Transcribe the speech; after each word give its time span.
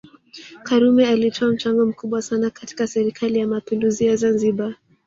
karume 0.63 1.07
alitoa 1.07 1.47
mchango 1.47 1.85
mkubwa 1.85 2.21
sana 2.21 2.49
katika 2.49 2.87
serikali 2.87 3.39
ya 3.39 3.47
mapinduzi 3.47 4.05
ya 4.05 4.15
Zanzibar 4.15 4.75